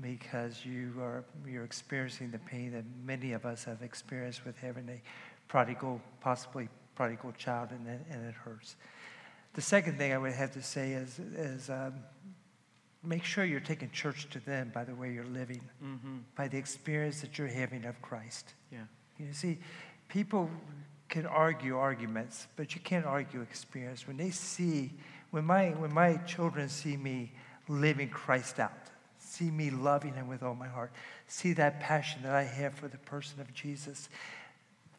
[0.00, 4.88] because you are you're experiencing the pain that many of us have experienced with having
[4.88, 5.00] a
[5.46, 8.74] prodigal, possibly prodigal child, and it, and it hurts.
[9.54, 11.94] The second thing I would have to say is is um,
[13.06, 16.18] make sure you're taking church to them by the way you're living, Mm-hmm.
[16.36, 18.54] by the experience that you're having of Christ.
[18.72, 18.80] Yeah.
[19.18, 19.58] You see,
[20.08, 20.50] people
[21.08, 24.06] can argue arguments, but you can't argue experience.
[24.06, 24.92] When they see,
[25.30, 27.32] when my, when my children see me
[27.68, 28.72] living Christ out,
[29.18, 30.92] see me loving Him with all my heart,
[31.28, 34.08] see that passion that I have for the person of Jesus,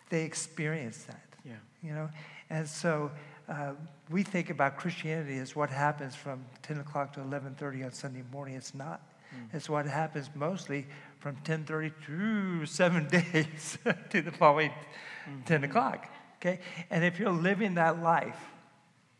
[0.10, 1.22] they experience that.
[1.46, 1.54] Yeah.
[1.84, 2.10] You know,
[2.50, 3.12] and so
[3.48, 3.74] uh,
[4.10, 8.56] we think about Christianity as what happens from 10 o'clock to 11:30 on Sunday morning.
[8.56, 9.02] It's not.
[9.54, 10.88] It's what happens mostly
[11.20, 13.78] from 10:30 to seven days
[14.10, 14.72] to the following
[15.46, 16.08] 10 o'clock.
[16.38, 18.40] Okay, and if you're living that life,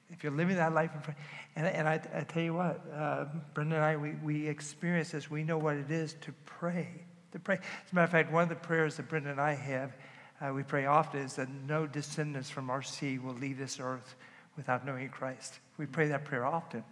[0.10, 1.18] if you're living that life in front,
[1.56, 5.30] and, and I, I tell you what, uh, Brenda and I, we, we experience this.
[5.30, 6.90] We know what it is to pray.
[7.32, 7.56] To pray.
[7.56, 9.98] As a matter of fact, one of the prayers that Brenda and I have,
[10.42, 14.16] uh, we pray often, is that no descendants from our seed will leave this earth
[14.56, 15.60] without knowing Christ.
[15.78, 16.84] We pray that prayer often.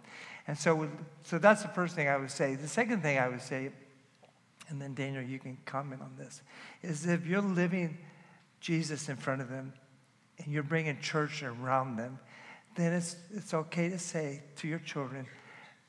[0.46, 0.88] And so,
[1.24, 2.54] so that's the first thing I would say.
[2.54, 3.70] The second thing I would say,
[4.68, 6.42] and then Daniel, you can comment on this,
[6.82, 7.98] is if you're living
[8.60, 9.72] Jesus in front of them
[10.38, 12.18] and you're bringing church around them,
[12.76, 15.26] then it's, it's okay to say to your children,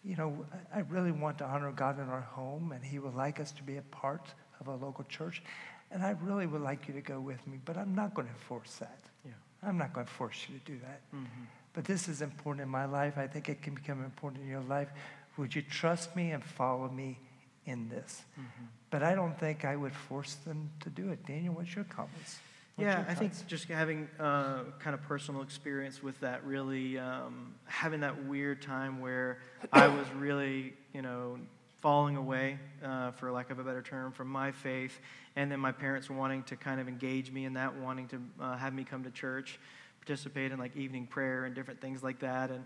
[0.04, 3.16] you know, I I really want to honor God in our home, and He would
[3.16, 5.44] like us to be a part of a local church.
[5.92, 8.34] And I really would like you to go with me, but I'm not going to
[8.34, 9.00] force that.
[9.26, 9.32] Yeah.
[9.64, 11.02] I'm not going to force you to do that.
[11.16, 11.44] Mm-hmm.
[11.74, 13.18] But this is important in my life.
[13.18, 14.90] I think it can become important in your life.
[15.38, 17.20] Would you trust me and follow me
[17.66, 18.24] in this?
[18.34, 18.66] Mm-hmm.
[18.90, 21.26] But I don't think I would force them to do it.
[21.26, 22.40] Daniel, what's your comments?
[22.76, 26.98] What's Yeah, your I think just having uh, kind of personal experience with that, really
[26.98, 29.40] um, having that weird time where
[29.72, 31.38] I was really, you know,
[31.82, 35.00] falling away, uh, for lack of a better term, from my faith,
[35.36, 38.58] and then my parents wanting to kind of engage me in that, wanting to uh,
[38.58, 39.60] have me come to church,
[40.00, 42.64] participate in like evening prayer and different things like that, and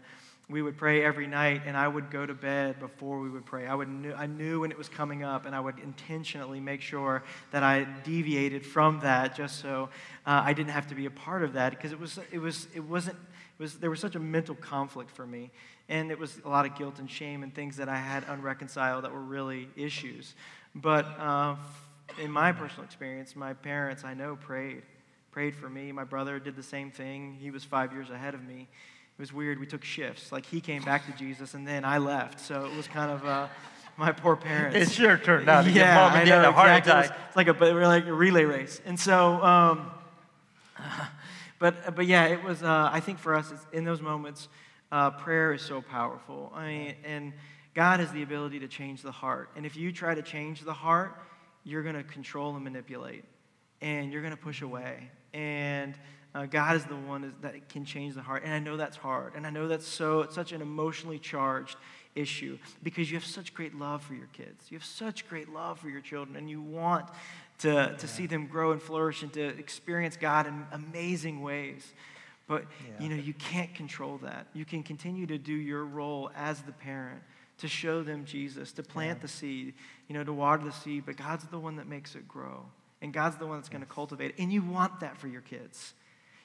[0.49, 3.67] we would pray every night, and I would go to bed before we would pray.
[3.67, 6.81] I would knew, I knew when it was coming up, and I would intentionally make
[6.81, 9.89] sure that I deviated from that, just so
[10.25, 12.67] uh, I didn't have to be a part of that, because it was it was
[12.73, 15.51] it wasn't it was there was such a mental conflict for me,
[15.89, 19.03] and it was a lot of guilt and shame and things that I had unreconciled
[19.03, 20.35] that were really issues.
[20.73, 21.55] But uh,
[22.21, 24.83] in my personal experience, my parents I know prayed
[25.31, 25.91] prayed for me.
[25.91, 27.37] My brother did the same thing.
[27.39, 28.67] He was five years ahead of me.
[29.17, 29.59] It was weird.
[29.59, 30.31] We took shifts.
[30.31, 32.39] Like he came back to Jesus, and then I left.
[32.39, 33.47] So it was kind of uh,
[33.97, 34.77] my poor parents.
[34.77, 37.05] It sure turned out yeah, get mom and dad a heart exactly.
[37.05, 37.19] Attack.
[37.27, 38.81] It's like a, we're like a relay race.
[38.85, 39.91] And so, um,
[41.59, 42.61] but but yeah, it was.
[42.61, 44.49] Uh, I think for us, it's, in those moments,
[44.91, 46.51] uh, prayer is so powerful.
[46.55, 47.33] I mean, and
[47.73, 49.49] God has the ability to change the heart.
[49.55, 51.17] And if you try to change the heart,
[51.63, 53.23] you're going to control and manipulate,
[53.81, 55.09] and you're going to push away.
[55.33, 55.95] And
[56.33, 58.43] uh, God is the one that can change the heart.
[58.43, 59.33] And I know that's hard.
[59.35, 61.77] And I know that's so it's such an emotionally charged
[62.15, 64.65] issue because you have such great love for your kids.
[64.69, 67.05] You have such great love for your children, and you want
[67.59, 71.93] to, to see them grow and flourish and to experience God in amazing ways.
[72.51, 73.03] But Yeah.
[73.03, 74.47] you know, you can't control that.
[74.51, 77.23] You can continue to do your role as the parent
[77.59, 79.21] to show them Jesus, to plant Yeah.
[79.21, 79.73] the seed,
[80.09, 82.65] you know, to water the seed, but God's the one that makes it grow.
[83.01, 84.35] And God's the one that's going to cultivate it.
[84.37, 85.93] And you want that for your kids.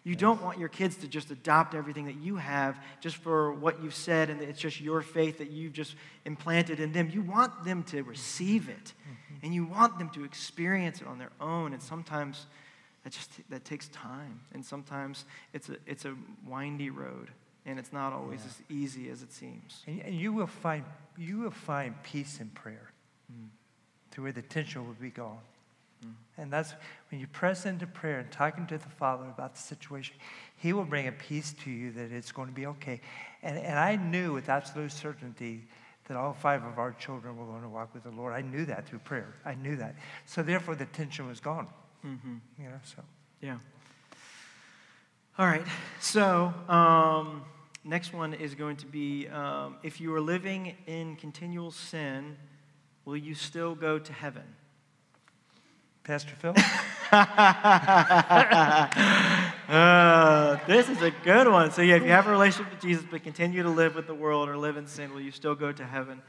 [0.04, 3.82] You don't want your kids to just adopt everything that you have just for what
[3.82, 7.10] you've said and it's just your faith that you've just implanted in them.
[7.10, 8.92] You want them to receive it.
[9.02, 9.44] Mm-hmm.
[9.44, 11.72] And you want them to experience it on their own.
[11.72, 12.46] And sometimes
[13.06, 14.40] that just that takes time.
[14.52, 17.30] And sometimes it's a it's a windy road.
[17.64, 18.46] And it's not always Yeah.
[18.46, 19.82] as easy as it seems.
[19.86, 20.84] And, and you will find
[21.16, 22.90] you will find peace in prayer,
[23.32, 23.48] mm.
[24.10, 25.38] to where the tension will be gone.
[26.04, 26.14] Mm.
[26.38, 26.74] And that's
[27.10, 30.16] when you press into prayer and talking to the Father about the situation,
[30.56, 33.00] He will bring a peace to you that it's going to be okay.
[33.42, 35.68] And, and I knew with absolute certainty
[36.08, 38.32] that all five of our children were going to walk with the Lord.
[38.32, 39.34] I knew that through prayer.
[39.44, 39.94] I knew that.
[40.24, 41.68] So therefore, the tension was gone.
[42.06, 42.36] Mm-hmm.
[42.62, 43.02] You know, so.
[43.40, 43.58] Yeah.
[45.38, 45.66] All right.
[46.00, 47.42] So, um,
[47.84, 52.36] next one is going to be um, if you are living in continual sin,
[53.04, 54.44] will you still go to heaven?
[56.04, 56.54] Pastor Phil?
[59.68, 61.72] uh, this is a good one.
[61.72, 64.14] So, yeah, if you have a relationship with Jesus but continue to live with the
[64.14, 66.22] world or live in sin, will you still go to heaven?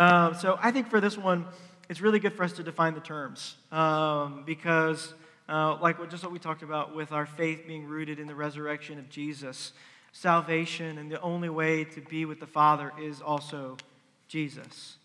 [0.00, 1.46] Um, so, I think for this one,
[1.88, 5.14] it's really good for us to define the terms um, because,
[5.48, 8.34] uh, like what, just what we talked about with our faith being rooted in the
[8.34, 9.72] resurrection of Jesus,
[10.12, 13.76] salvation and the only way to be with the Father is also
[14.28, 14.96] Jesus.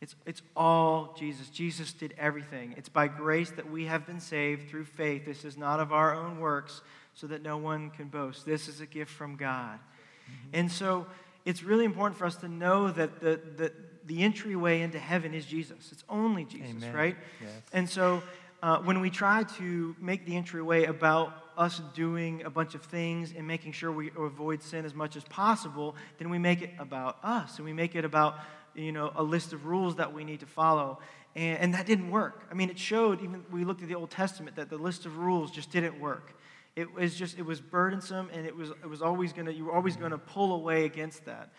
[0.00, 1.48] It's, it's all Jesus.
[1.48, 2.74] Jesus did everything.
[2.76, 5.24] It's by grace that we have been saved through faith.
[5.24, 6.82] This is not of our own works,
[7.14, 8.44] so that no one can boast.
[8.44, 9.78] This is a gift from God.
[9.78, 10.50] Mm-hmm.
[10.52, 11.06] And so
[11.46, 13.72] it's really important for us to know that the, the,
[14.06, 15.90] the entryway into heaven is Jesus.
[15.92, 16.94] It's only Jesus, Amen.
[16.94, 17.16] right?
[17.40, 17.50] Yes.
[17.72, 18.22] And so
[18.62, 23.32] uh, when we try to make the entryway about us doing a bunch of things
[23.36, 27.18] and making sure we avoid sin as much as possible, then we make it about
[27.22, 28.38] us and we make it about
[28.74, 30.98] you know, a list of rules that we need to follow.
[31.34, 32.46] And, and that didn't work.
[32.50, 35.18] I mean, it showed, even we looked at the Old Testament, that the list of
[35.18, 36.34] rules just didn't work.
[36.76, 39.64] It was just, it was burdensome, and it was, it was always going to, you
[39.64, 41.50] were always going to pull away against that.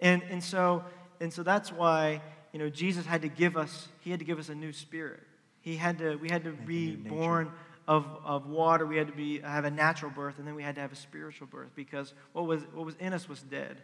[0.00, 0.84] And, and, so,
[1.20, 4.38] and so that's why, you know, Jesus had to give us, he had to give
[4.38, 5.20] us a new spirit.
[5.60, 7.52] He had to, we had to be born
[7.86, 8.86] of, of water.
[8.86, 10.96] We had to be, have a natural birth, and then we had to have a
[10.96, 13.82] spiritual birth because what was, what was in us was dead.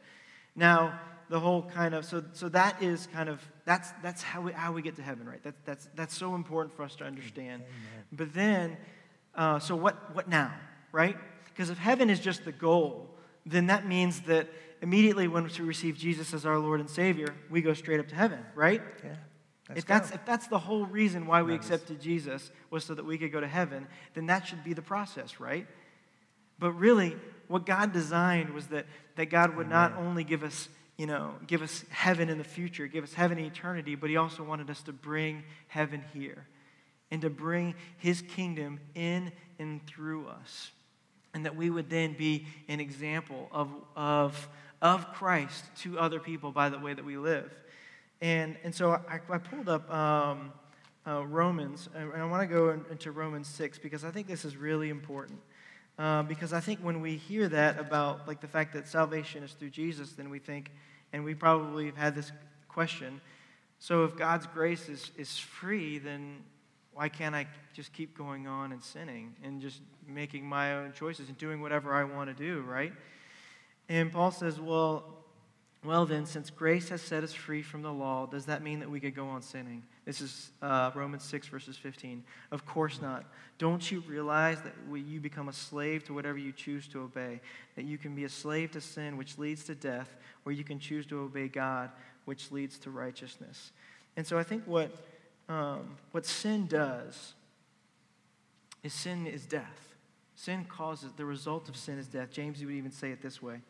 [0.55, 4.53] Now, the whole kind of so so that is kind of that's that's how we
[4.53, 5.43] how we get to heaven, right?
[5.43, 7.63] That's that's that's so important for us to understand.
[7.63, 8.05] Amen.
[8.13, 8.77] But then,
[9.35, 10.55] uh, so what what now,
[10.93, 11.17] right?
[11.47, 13.11] Because if heaven is just the goal,
[13.45, 14.49] then that means that
[14.83, 18.15] immediately when we receive Jesus as our Lord and Savior, we go straight up to
[18.15, 18.83] heaven, right?
[19.05, 19.75] Yeah.
[19.75, 23.19] if that's if that's the whole reason why we accepted Jesus was so that we
[23.19, 25.67] could go to heaven, then that should be the process, right?
[26.59, 27.17] But really,
[27.49, 28.87] what God designed was that,
[29.17, 32.87] that God would not only give us, you know, give us heaven in the future,
[32.87, 36.47] give us heaven in eternity, but He also wanted us to bring heaven here
[37.11, 40.71] and to bring His kingdom in and through us.
[41.35, 44.49] And that we would then be an example of, of,
[44.87, 47.53] of Christ to other people by the way that we live.
[48.21, 50.53] And, and so I, I pulled up um,
[51.07, 54.57] uh, Romans, and I want to go into Romans 6 because I think this is
[54.57, 55.41] really important.
[55.99, 59.53] Uh, because I think when we hear that about like the fact that salvation is
[59.53, 60.71] through Jesus, then we think,
[61.13, 62.31] and we probably have had this
[62.69, 63.21] question.
[63.79, 66.39] So if God's grace is, is free, then
[66.93, 71.29] why can't I just keep going on and sinning and just making my own choices
[71.29, 72.93] and doing whatever I want to do, right?
[73.89, 75.05] And Paul says, well,
[75.85, 78.91] well then, since grace has set us free from the law, does that mean that
[78.91, 79.85] we could go on sinning?
[80.05, 82.25] This is uh, Romans 6, verses 15.
[82.51, 83.25] Of course not.
[83.59, 87.41] Don't you realize that you become a slave to whatever you choose to obey?
[87.77, 90.81] That you can be a slave to sin, which leads to death, or you can
[90.81, 91.91] choose to obey God,
[92.25, 93.71] which leads to righteousness.
[94.17, 94.91] And so I think what,
[95.49, 97.35] um, what sin does
[98.83, 99.96] is sin is death.
[100.37, 102.31] Sin causes, the result of sin is death.
[102.31, 103.61] James would even say it this way.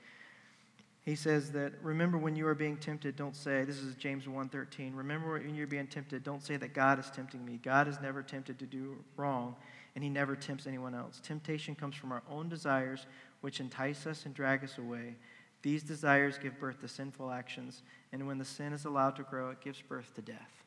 [1.06, 4.90] He says that remember when you are being tempted don't say this is james 1.13
[4.92, 7.60] remember when you're being tempted don't say that god is tempting me.
[7.62, 9.54] God is never tempted to do wrong
[9.94, 11.20] and he never tempts anyone else.
[11.22, 13.06] Temptation comes from our own desires
[13.40, 15.14] which entice us and drag us away.
[15.62, 19.50] These desires give birth to sinful actions and when the sin is allowed to grow
[19.50, 20.64] it gives birth to death.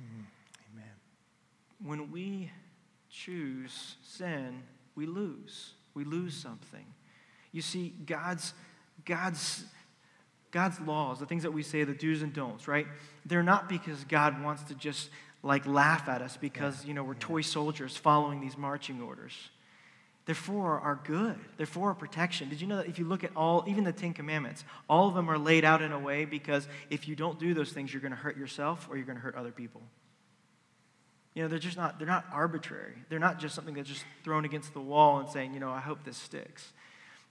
[0.00, 0.22] Mm-hmm.
[0.72, 0.94] amen.
[1.84, 2.50] When we
[3.10, 4.62] choose sin
[4.94, 6.84] we lose we lose something
[7.52, 8.54] you see god's
[9.04, 9.64] God's,
[10.50, 12.86] God's laws, the things that we say, the do's and don'ts, right?
[13.26, 15.10] They're not because God wants to just
[15.42, 19.34] like laugh at us because, you know, we're toy soldiers following these marching orders.
[20.24, 21.36] They're for our good.
[21.56, 22.48] They're for our protection.
[22.48, 25.14] Did you know that if you look at all, even the Ten Commandments, all of
[25.14, 28.02] them are laid out in a way because if you don't do those things, you're
[28.02, 29.82] going to hurt yourself or you're going to hurt other people.
[31.34, 32.94] You know, they're just not, they're not arbitrary.
[33.08, 35.80] They're not just something that's just thrown against the wall and saying, you know, I
[35.80, 36.72] hope this sticks.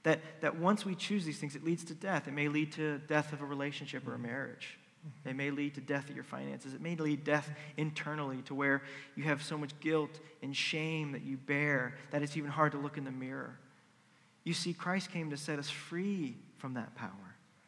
[0.04, 2.28] That, that once we choose these things, it leads to death.
[2.28, 4.80] It may lead to death of a relationship or a marriage.
[5.26, 6.74] It may lead to death of your finances.
[6.74, 8.84] It may lead death internally to where
[9.16, 12.78] you have so much guilt and shame that you bear that it's even hard to
[12.78, 13.58] look in the mirror.
[14.44, 17.10] You see, Christ came to set us free from that power,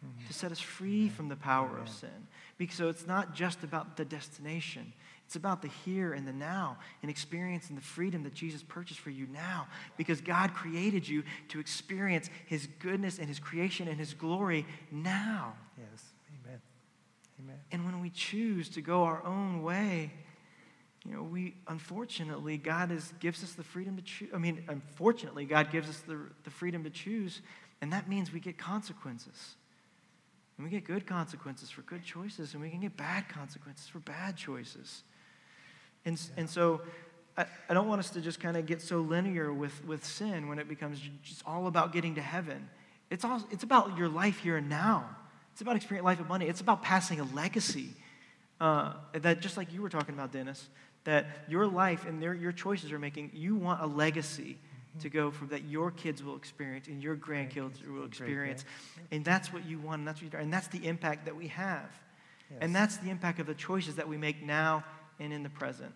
[0.06, 0.28] mm-hmm.
[0.28, 2.28] to set us free from the power of sin.
[2.58, 4.93] Because so it's not just about the destination,
[5.34, 9.10] it's about the here and the now and experiencing the freedom that Jesus purchased for
[9.10, 9.65] you now
[9.98, 15.56] because God created you to experience His goodness and His creation and His glory now.
[15.76, 16.04] Yes,
[16.46, 16.62] amen.
[17.43, 17.56] Amen.
[17.72, 20.12] And when we choose to go our own way,
[21.04, 24.30] you know, we unfortunately God is, gives us the freedom to choose.
[24.36, 27.41] I mean, unfortunately, God gives us the, the freedom to choose,
[27.82, 29.56] and that means we get consequences.
[30.60, 33.98] And we get good consequences for good choices, and we can get bad consequences for
[33.98, 35.02] bad choices.
[36.05, 36.81] And, and so
[37.37, 40.47] I, I don't want us to just kind of get so linear with, with sin
[40.47, 42.69] when it becomes just all about getting to heaven.
[43.09, 45.09] It's, all, it's about your life here and now.
[45.51, 46.47] It's about experiencing life of money.
[46.47, 47.89] It's about passing a legacy.
[48.59, 50.69] Uh, that just like you were talking about, Dennis,
[51.03, 54.99] that your life and their, your choices are making, you want a legacy mm-hmm.
[54.99, 58.63] to go from that your kids will experience and your grandkids will experience.
[59.11, 61.47] And that's what you want, and that's, what you, and that's the impact that we
[61.47, 61.89] have.
[62.49, 62.59] Yes.
[62.61, 64.85] And that's the impact of the choices that we make now
[65.23, 65.91] and in the present.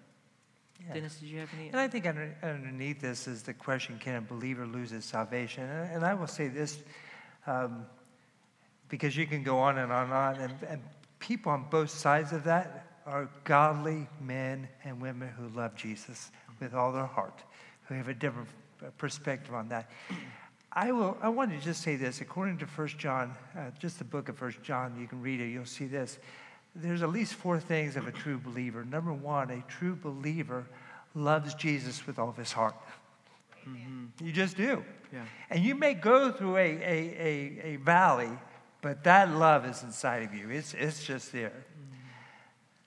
[0.85, 0.93] Yeah.
[0.93, 1.69] Dennis, did you have any?
[1.69, 5.63] And I think under, underneath this is the question can a believer lose his salvation?
[5.63, 6.79] And, and I will say this
[7.45, 7.85] um,
[8.89, 10.81] because you can go on and on and on, and, and
[11.19, 16.73] people on both sides of that are godly men and women who love Jesus with
[16.73, 17.43] all their heart,
[17.87, 18.49] who have a different
[18.97, 19.89] perspective on that.
[20.71, 21.17] I will.
[21.21, 22.21] I want to just say this.
[22.21, 25.47] According to First John, uh, just the book of First John, you can read it.
[25.47, 26.19] You'll see this.
[26.79, 28.85] There's at least four things of a true believer.
[28.85, 30.67] Number one, a true believer
[31.15, 32.75] loves Jesus with all of his heart.
[33.67, 34.25] Mm-hmm.
[34.25, 34.83] You just do.
[35.11, 35.23] Yeah.
[35.49, 38.29] And you may go through a, a, a, a, valley,
[38.81, 40.49] but that love is inside of you.
[40.49, 41.65] It's, it's just there.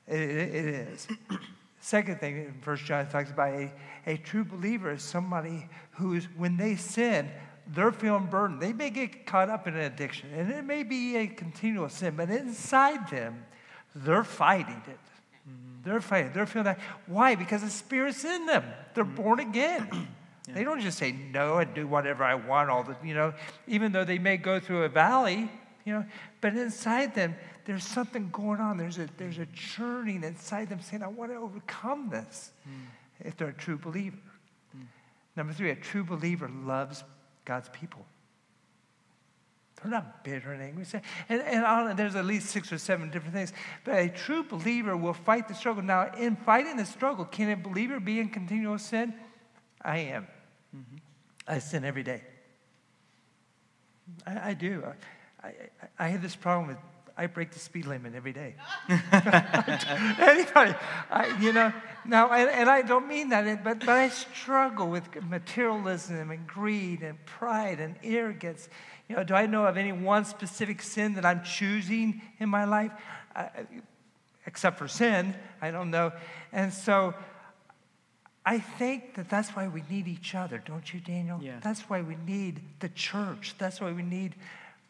[0.09, 0.15] Mm-hmm.
[0.15, 1.09] It, it, it is.
[1.81, 3.73] Second thing in First John talks about a,
[4.07, 7.31] a true believer is somebody who's, when they sin,
[7.67, 8.61] they're feeling burdened.
[8.61, 12.15] They may get caught up in an addiction, and it may be a continual sin,
[12.17, 13.45] but inside them,
[13.95, 14.99] they're fighting it.
[15.83, 16.33] They're fighting.
[16.35, 16.79] They're feeling that.
[17.07, 17.35] Why?
[17.35, 18.65] Because the Spirit's in them.
[18.95, 19.15] They're mm-hmm.
[19.15, 19.89] born again.
[20.49, 20.55] yeah.
[20.55, 23.33] They don't just say no and do whatever I want all the, you know,
[23.67, 25.51] even though they may go through a valley,
[25.85, 26.05] you know,
[26.41, 28.77] but inside them, there's something going on.
[28.77, 32.73] There's a, there's a churning inside them saying, I want to overcome this mm.
[33.21, 34.19] if they're a true believer.
[34.77, 34.87] Mm.
[35.37, 37.05] Number three, a true believer loves
[37.45, 38.05] God's people.
[39.83, 40.85] They're not bitter and angry.
[41.29, 43.53] And, and on, there's at least six or seven different things.
[43.85, 45.83] But a true believer will fight the struggle.
[45.83, 49.15] Now, in fighting the struggle, can a believer be in continual sin?
[49.83, 50.27] I am.
[50.77, 50.97] Mm-hmm.
[51.49, 52.23] I sin every day.
[54.27, 54.85] I, I do.
[55.43, 55.55] I, I,
[55.99, 56.77] I, have this problem with,
[57.21, 58.55] I break the speed limit every day.
[58.89, 60.75] Anybody,
[61.11, 61.73] I, you know,
[62.05, 67.03] now, and, and, I don't mean that, but, but I struggle with materialism and greed
[67.03, 68.69] and pride and arrogance
[69.11, 72.65] you know, do I know of any one specific sin that I'm choosing in my
[72.65, 72.93] life?
[73.35, 73.49] Uh,
[74.47, 76.13] except for sin, I don't know.
[76.53, 77.15] And so
[78.47, 81.41] I think that that's why we need each other, don't you, Daniel?
[81.43, 81.59] Yeah.
[81.61, 83.57] That's why we need the church.
[83.59, 84.37] That's why we need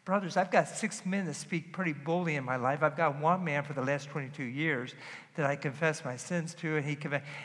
[0.03, 0.35] brothers.
[0.35, 2.81] I've got six men that speak pretty boldly in my life.
[2.81, 4.95] I've got one man for the last 22 years
[5.35, 6.97] that I confess my sins to, and he,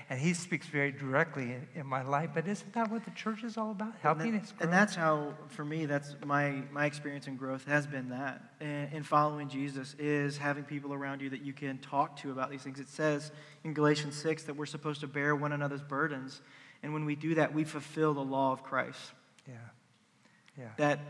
[0.09, 2.31] and he speaks very directly in, in my life.
[2.35, 3.92] But isn't that what the church is all about?
[4.01, 4.64] Helping and us grow?
[4.64, 8.42] And that's how, for me, that's my, my experience in growth has been that.
[8.61, 12.51] In, in following Jesus is having people around you that you can talk to about
[12.51, 12.81] these things.
[12.81, 13.33] It says
[13.64, 16.40] in Galatians 6 that we're supposed to bear one another's burdens.
[16.83, 19.01] And when we do that, we fulfill the law of Christ.
[19.47, 19.55] Yeah.
[20.59, 20.69] Yeah.
[20.79, 21.01] That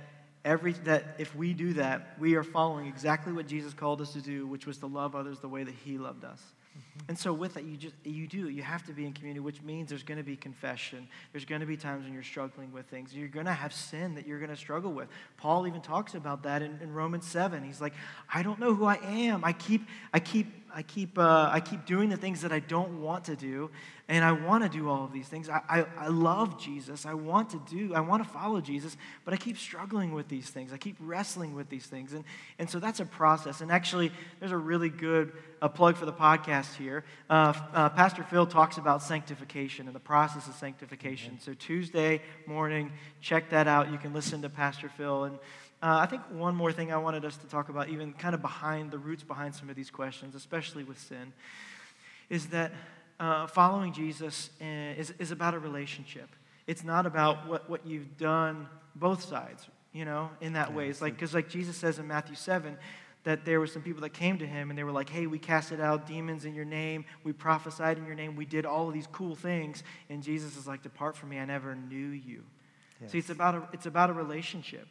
[0.47, 4.21] every that if we do that we are following exactly what jesus called us to
[4.23, 6.41] do which was to love others the way that he loved us
[6.77, 7.11] Mm-hmm.
[7.11, 9.63] And so with that, you just you do you have to be in community, which
[9.63, 11.09] means there's going to be confession.
[11.33, 13.15] There's going to be times when you're struggling with things.
[13.15, 15.09] You're going to have sin that you're going to struggle with.
[15.37, 17.65] Paul even talks about that in, in Romans seven.
[17.65, 17.95] He's like,
[18.33, 19.45] I don't know who I am.
[19.45, 23.01] I keep I keep I keep uh, I keep doing the things that I don't
[23.01, 23.71] want to do,
[24.09, 25.49] and I want to do all of these things.
[25.49, 27.07] I, I, I love Jesus.
[27.07, 30.49] I want to do, I want to follow Jesus, but I keep struggling with these
[30.49, 30.73] things.
[30.73, 32.13] I keep wrestling with these things.
[32.13, 32.25] And,
[32.59, 33.63] and so that's a process.
[33.63, 37.05] And actually, there's a really good a plug for the podcast here.
[37.29, 41.35] Uh, uh, Pastor Phil talks about sanctification and the process of sanctification.
[41.35, 41.51] Mm-hmm.
[41.51, 43.91] So Tuesday morning, check that out.
[43.91, 45.25] You can listen to Pastor Phil.
[45.25, 45.39] And
[45.83, 48.43] uh, I think one more thing I wanted us to talk about, even kind of
[48.43, 51.33] behind the roots behind some of these questions, especially with sin,
[52.31, 52.73] is that
[53.21, 56.29] uh, following Jesus uh, is, is about a relationship.
[56.67, 60.89] It's not about what, what you've done, both sides, you know, in that yeah, way.
[60.89, 62.77] It's like, because like Jesus says in Matthew 7,
[63.25, 65.39] that there were some people that came to him and they were like, hey, we
[65.39, 67.05] casted out demons in your name.
[67.25, 68.37] We prophesied in your name.
[68.37, 69.83] We did all of these cool things.
[70.09, 71.39] And Jesus is like, depart from me.
[71.39, 72.45] I never knew you.
[73.01, 73.11] Yes.
[73.11, 74.87] See, it's about a, it's about a relationship.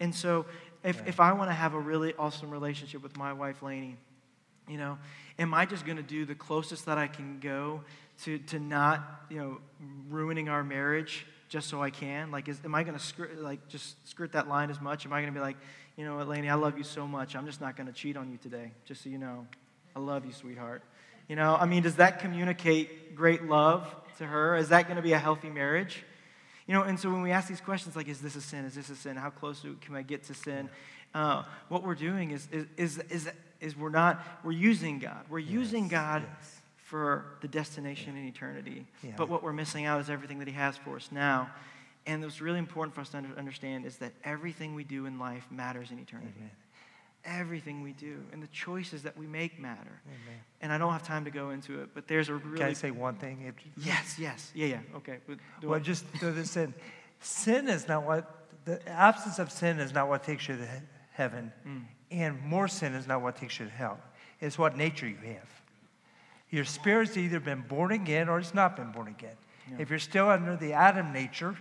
[0.00, 0.46] And so
[0.82, 1.02] if, yeah.
[1.06, 3.96] if I want to have a really awesome relationship with my wife, Lainey,
[4.68, 4.98] you know,
[5.38, 7.82] am I just going to do the closest that I can go
[8.24, 9.58] to, to not, you know,
[10.08, 12.30] ruining our marriage just so I can?
[12.30, 15.04] Like, is, am I going to skirt, like, just skirt that line as much?
[15.04, 15.56] Am I going to be like,
[15.96, 17.36] you know what, Lainey, I love you so much.
[17.36, 19.46] I'm just not going to cheat on you today, just so you know.
[19.94, 20.82] I love you, sweetheart.
[21.28, 24.56] You know, I mean, does that communicate great love to her?
[24.56, 26.04] Is that going to be a healthy marriage?
[26.70, 28.64] You know, and so when we ask these questions like, is this a sin?
[28.64, 29.16] Is this a sin?
[29.16, 30.70] How close can I get to sin?
[31.12, 33.28] Uh, what we're doing is, is, is, is,
[33.60, 35.24] is we're not, we're using God.
[35.28, 36.60] We're yes, using God yes.
[36.76, 38.86] for the destination in eternity.
[39.02, 39.14] Yeah.
[39.16, 41.50] But what we're missing out is everything that He has for us now.
[42.06, 45.48] And what's really important for us to understand is that everything we do in life
[45.50, 46.34] matters in eternity.
[46.38, 46.50] Amen.
[47.24, 50.00] Everything we do and the choices that we make matter.
[50.06, 50.40] Amen.
[50.62, 52.58] And I don't have time to go into it, but there's a really.
[52.58, 53.42] Can I say one thing?
[53.42, 54.50] It, yes, yes.
[54.54, 54.78] Yeah, yeah.
[54.96, 55.18] Okay.
[55.62, 55.82] well, it.
[55.82, 56.72] just throw this in.
[57.20, 60.66] Sin is not what, the absence of sin is not what takes you to
[61.12, 61.82] heaven, mm.
[62.10, 63.98] and more sin is not what takes you to hell.
[64.40, 65.48] It's what nature you have.
[66.48, 69.36] Your spirit's either been born again or it's not been born again.
[69.70, 69.76] Yeah.
[69.80, 71.56] If you're still under the Adam nature,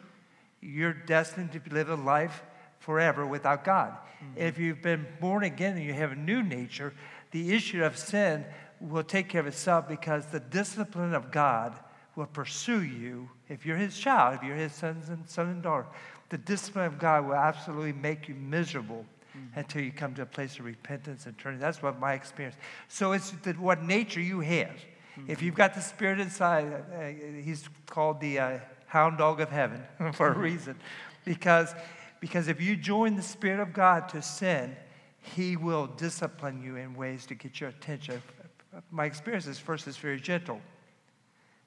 [0.62, 2.42] you're destined to live a life
[2.80, 3.92] forever without God.
[3.92, 4.42] Mm-hmm.
[4.42, 6.94] If you've been born again and you have a new nature,
[7.32, 8.46] the issue of sin
[8.80, 11.78] will take care of itself because the discipline of God
[12.16, 15.86] will pursue you if you're his child, if you're his sons and son and daughter.
[16.30, 19.06] The discipline of God will absolutely make you miserable
[19.36, 19.60] mm-hmm.
[19.60, 21.60] until you come to a place of repentance and turning.
[21.60, 22.56] That's what my experience.
[22.88, 24.70] So it's the, what nature you have.
[24.70, 25.32] Mm-hmm.
[25.32, 29.84] If you've got the Spirit inside, uh, he's called the uh, hound dog of heaven
[30.14, 30.76] for a reason,
[31.26, 31.74] because
[32.20, 34.76] because if you join the Spirit of God to sin,
[35.22, 38.22] He will discipline you in ways to get your attention.
[38.92, 40.62] My experience is first it's very gentle.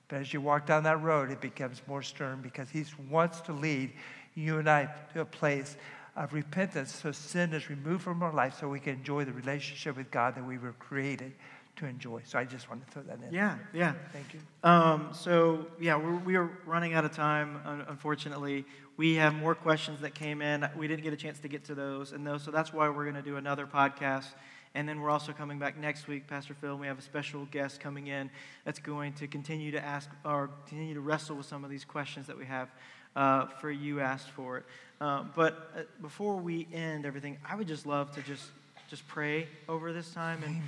[0.08, 3.52] But as you walk down that road, it becomes more stern because He wants to
[3.52, 3.92] lead
[4.34, 5.76] you and I to a place
[6.16, 9.96] of repentance so sin is removed from our life so we can enjoy the relationship
[9.96, 11.32] with God that we were created
[11.76, 12.20] to enjoy.
[12.24, 13.32] So I just wanted to throw that in.
[13.32, 13.94] Yeah, yeah.
[14.12, 14.40] Thank you.
[14.62, 18.64] Um, so, yeah, we're, we are running out of time, unfortunately.
[18.96, 20.68] We have more questions that came in.
[20.76, 22.12] We didn't get a chance to get to those.
[22.12, 24.26] and those, So that's why we're going to do another podcast.
[24.74, 26.76] And then we're also coming back next week, Pastor Phil.
[26.76, 28.30] we have a special guest coming in
[28.64, 32.26] that's going to continue to ask or continue to wrestle with some of these questions
[32.26, 32.68] that we have
[33.14, 34.64] uh, for you asked for it.
[35.00, 38.44] Uh, but before we end everything, I would just love to just
[38.92, 40.60] just pray over this time and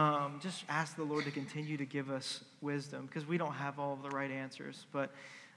[0.00, 3.80] um, just ask the Lord to continue to give us wisdom because we don't have
[3.80, 5.10] all of the right answers, but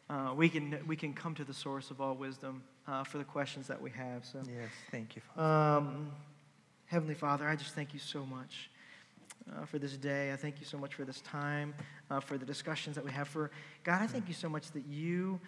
[0.10, 3.24] uh, we can we can come to the source of all wisdom uh, for the
[3.24, 4.26] questions that we have.
[4.26, 5.78] So yes, thank you, Father.
[5.78, 6.12] Um,
[6.88, 8.72] Heavenly Father, I just thank you so much.
[9.56, 10.34] Uh, for this day.
[10.34, 11.74] I thank you so much for this time,
[12.12, 13.30] uh, for the discussions that we have.
[13.30, 13.50] For
[13.86, 15.40] God, I thank you so much that you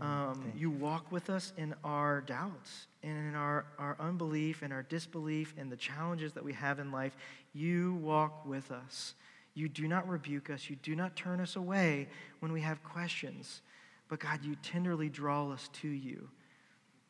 [0.00, 4.72] Mm, um, you walk with us in our doubts and in our, our unbelief and
[4.72, 7.16] our disbelief and the challenges that we have in life.
[7.52, 9.14] You walk with us.
[9.54, 10.70] You do not rebuke us.
[10.70, 12.08] You do not turn us away
[12.40, 13.62] when we have questions.
[14.08, 16.28] But God, you tenderly draw us to you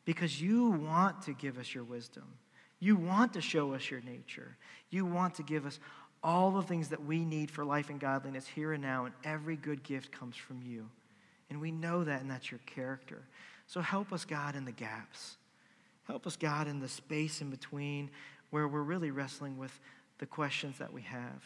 [0.05, 2.25] because you want to give us your wisdom.
[2.79, 4.57] You want to show us your nature.
[4.89, 5.79] You want to give us
[6.23, 9.55] all the things that we need for life and godliness here and now, and every
[9.55, 10.89] good gift comes from you.
[11.49, 13.21] And we know that, and that's your character.
[13.67, 15.37] So help us, God, in the gaps.
[16.09, 18.09] Help us, God, in the space in between
[18.49, 19.79] where we're really wrestling with
[20.17, 21.43] the questions that we have.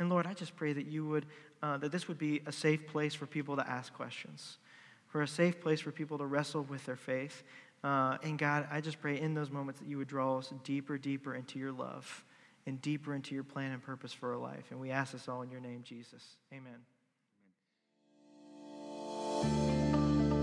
[0.00, 1.26] And Lord, I just pray that you would,
[1.62, 4.58] uh, that this would be a safe place for people to ask questions,
[5.06, 7.44] for a safe place for people to wrestle with their faith.
[7.84, 10.98] Uh, and God, I just pray in those moments that you would draw us deeper,
[10.98, 12.24] deeper into your love
[12.66, 14.72] and deeper into your plan and purpose for our life.
[14.72, 16.24] And we ask this all in your name, Jesus.
[16.52, 16.80] Amen.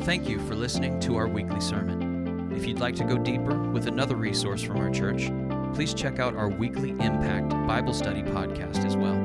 [0.06, 2.14] Thank you for listening to our weekly sermon.
[2.56, 5.30] If you'd like to go deeper with another resource from our church,
[5.74, 9.16] please check out our weekly Impact Bible Study podcast as well.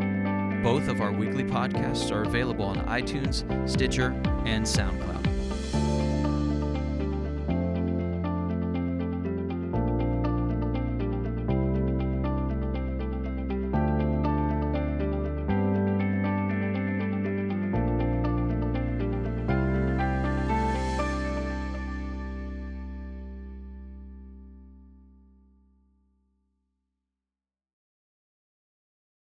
[0.63, 4.11] Both of our weekly podcasts are available on iTunes, Stitcher,
[4.45, 5.20] and SoundCloud.